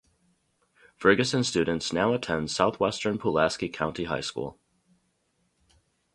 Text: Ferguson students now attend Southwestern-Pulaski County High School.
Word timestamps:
Ferguson 0.97 1.43
students 1.43 1.93
now 1.93 2.11
attend 2.11 2.49
Southwestern-Pulaski 2.49 3.69
County 3.69 4.05
High 4.05 4.21
School. 4.21 4.57